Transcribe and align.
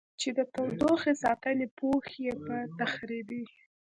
چې 0.19 0.29
د 0.37 0.39
تودوخې 0.53 1.13
ساتنې 1.23 1.67
پوښ 1.79 2.05
یې 2.25 2.33
په 2.45 2.55
تخریبي 2.79 3.43